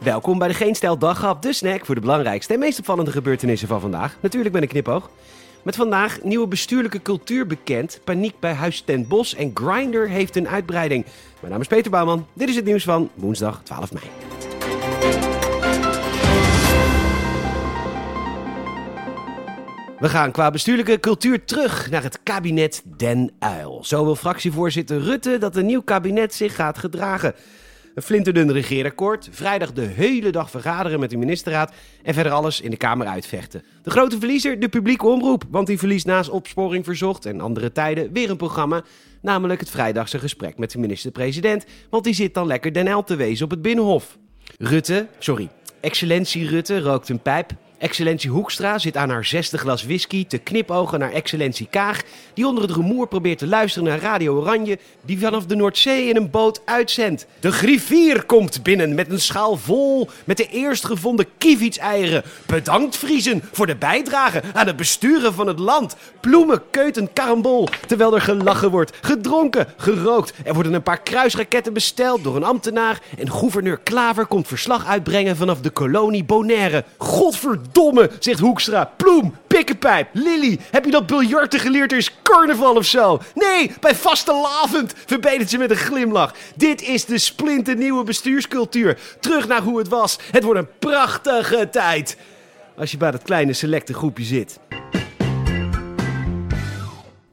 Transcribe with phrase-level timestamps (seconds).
[0.00, 3.80] Welkom bij de Geen Stijl de snack voor de belangrijkste en meest opvallende gebeurtenissen van
[3.80, 4.16] vandaag.
[4.20, 5.10] Natuurlijk ben ik knipoog.
[5.62, 10.48] Met vandaag nieuwe bestuurlijke cultuur bekend, paniek bij Huis ten Bos en Grindr heeft een
[10.48, 11.04] uitbreiding.
[11.40, 14.04] Mijn naam is Peter Bouwman, dit is het nieuws van woensdag 12 mei.
[19.98, 23.84] We gaan qua bestuurlijke cultuur terug naar het kabinet Den Uil.
[23.84, 27.34] Zo wil fractievoorzitter Rutte dat een nieuw kabinet zich gaat gedragen.
[28.00, 31.72] Een flinterdun regeerakkoord, vrijdag de hele dag vergaderen met de ministerraad
[32.02, 33.62] en verder alles in de Kamer uitvechten.
[33.82, 38.12] De grote verliezer, de publieke omroep, want die verliest naast opsporing verzocht en andere tijden
[38.12, 38.82] weer een programma,
[39.22, 43.16] namelijk het vrijdagse gesprek met de minister-president, want die zit dan lekker Den Uil te
[43.16, 44.18] wezen op het Binnenhof.
[44.58, 45.48] Rutte, sorry,
[45.80, 50.98] excellentie Rutte rookt een pijp, Excellentie Hoekstra zit aan haar zesde glas whisky te knipogen
[50.98, 52.02] naar Excellentie Kaag,
[52.34, 56.16] die onder het rumoer probeert te luisteren naar Radio Oranje, die vanaf de Noordzee in
[56.16, 57.26] een boot uitzendt.
[57.40, 62.22] De griffier komt binnen met een schaal vol met de eerstgevonden kievitseieren.
[62.46, 65.96] Bedankt Vriezen voor de bijdrage aan het besturen van het land.
[66.20, 70.32] Ploemen, keuten, karambol, terwijl er gelachen wordt, gedronken, gerookt.
[70.44, 75.36] Er worden een paar kruisraketten besteld door een ambtenaar en gouverneur Klaver komt verslag uitbrengen
[75.36, 76.84] vanaf de kolonie Bonaire.
[76.96, 77.68] Godverdomme!
[77.72, 78.92] Domme, zegt Hoekstra.
[78.96, 80.58] Ploem, pikkenpijp, Lily.
[80.70, 83.20] Heb je dat biljarten geleerd is carnaval of zo?
[83.34, 86.34] Nee, bij vaste lavend, verbetert ze met een glimlach.
[86.54, 88.98] Dit is de splinternieuwe bestuurscultuur.
[89.20, 90.18] Terug naar hoe het was.
[90.30, 92.16] Het wordt een prachtige tijd.
[92.76, 94.58] Als je bij dat kleine selecte groepje zit.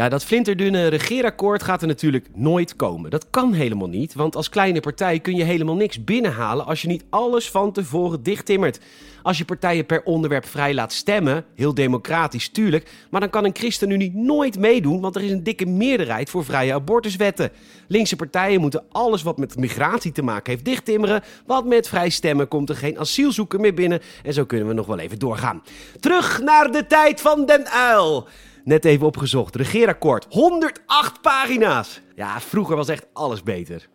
[0.00, 3.10] Ja, dat flinterdunne regeerakkoord gaat er natuurlijk nooit komen.
[3.10, 6.88] Dat kan helemaal niet, want als kleine partij kun je helemaal niks binnenhalen als je
[6.88, 8.80] niet alles van tevoren dichttimmert.
[9.22, 13.56] Als je partijen per onderwerp vrij laat stemmen, heel democratisch tuurlijk, maar dan kan een
[13.56, 17.50] ChristenUnie nooit meedoen, want er is een dikke meerderheid voor vrije abortuswetten.
[17.88, 22.48] Linkse partijen moeten alles wat met migratie te maken heeft dichttimmeren, want met vrij stemmen
[22.48, 25.62] komt er geen asielzoeker meer binnen en zo kunnen we nog wel even doorgaan.
[26.00, 28.28] Terug naar de tijd van Den Uil.
[28.64, 29.56] Net even opgezocht.
[29.56, 30.26] Regeerakkoord.
[30.28, 32.00] 108 pagina's.
[32.14, 33.88] Ja, vroeger was echt alles beter.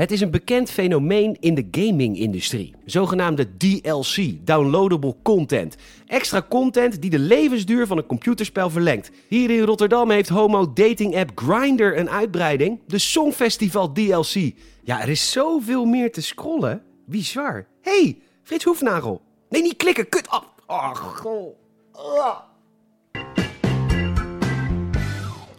[0.00, 2.74] Het is een bekend fenomeen in de gaming-industrie.
[2.84, 5.76] Zogenaamde DLC, downloadable content.
[6.06, 9.10] Extra content die de levensduur van een computerspel verlengt.
[9.28, 12.80] Hier in Rotterdam heeft homo dating app Grindr een uitbreiding.
[12.86, 14.52] De Songfestival DLC.
[14.82, 16.82] Ja, er is zoveel meer te scrollen.
[17.06, 17.66] Bizar.
[17.82, 19.20] hey, Frits Hoefnagel.
[19.48, 20.08] Nee, niet klikken.
[20.08, 20.28] Kut.
[20.30, 21.56] Oh, oh,
[22.02, 22.49] うわ。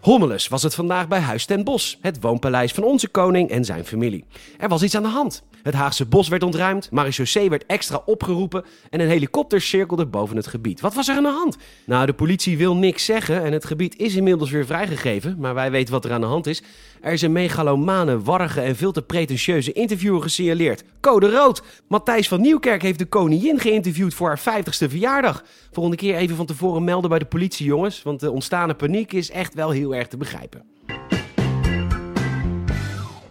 [0.02, 3.86] Hommeles was het vandaag bij Huis ten Bos, het woonpaleis van onze koning en zijn
[3.86, 4.26] familie.
[4.58, 5.44] Er was iets aan de hand.
[5.64, 10.48] Het Haagse bos werd ontruimd, marechaussee werd extra opgeroepen en een helikopter cirkelde boven het
[10.48, 10.82] gebied.
[10.82, 11.58] Wat was er aan de hand?
[11.86, 15.72] Nou, de politie wil niks zeggen en het gebied is inmiddels weer vrijgegeven, maar wij
[15.72, 16.64] weten wat er aan de hand is.
[17.02, 20.84] Er is een megalomane, warrige en veel te pretentieuze interviewer gesignaleerd.
[21.00, 21.64] Code rood!
[21.88, 25.44] Matthijs van Nieuwkerk heeft de koningin geïnterviewd voor haar 50ste verjaardag.
[25.72, 29.32] Volgende keer even van tevoren melden bij de politie, jongens, want de ontstane paniek is
[29.32, 30.66] echt wel heel erg te begrijpen.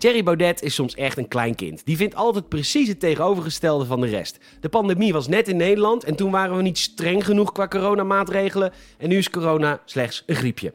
[0.01, 1.85] Thierry Baudet is soms echt een klein kind.
[1.85, 4.39] Die vindt altijd precies het tegenovergestelde van de rest.
[4.61, 8.73] De pandemie was net in Nederland en toen waren we niet streng genoeg qua coronamaatregelen.
[8.99, 10.73] En nu is corona slechts een griepje.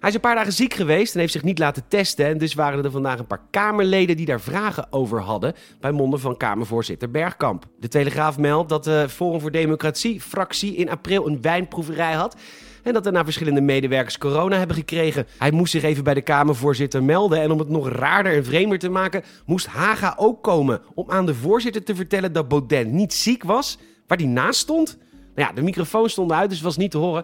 [0.00, 2.26] Hij is een paar dagen ziek geweest en heeft zich niet laten testen.
[2.26, 5.54] En dus waren er vandaag een paar Kamerleden die daar vragen over hadden.
[5.80, 7.64] Bij monden van Kamervoorzitter Bergkamp.
[7.80, 12.36] De Telegraaf meldt dat de Forum voor Democratie fractie in april een wijnproeverij had.
[12.82, 15.26] En dat na verschillende medewerkers corona hebben gekregen.
[15.38, 17.40] Hij moest zich even bij de Kamervoorzitter melden.
[17.40, 20.80] En om het nog raarder en vreemder te maken, moest Haga ook komen.
[20.94, 24.98] Om aan de voorzitter te vertellen dat Baudet niet ziek was, waar hij naast stond.
[25.34, 27.22] Nou ja, de microfoon stond uit, dus het was niet te horen.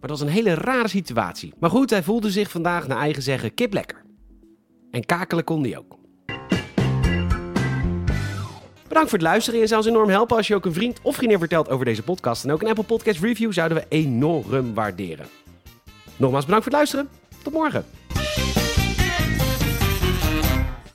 [0.00, 1.54] Maar dat was een hele rare situatie.
[1.58, 4.02] Maar goed, hij voelde zich vandaag naar eigen zeggen kip lekker.
[4.90, 5.98] En kakelen kon hij ook.
[8.94, 9.60] Bedankt voor het luisteren.
[9.60, 12.02] Je zou ons enorm helpen als je ook een vriend of vriendin vertelt over deze
[12.02, 12.44] podcast.
[12.44, 15.26] En ook een Apple Podcast review zouden we enorm waarderen.
[16.16, 17.08] Nogmaals bedankt voor het luisteren.
[17.42, 17.84] Tot morgen.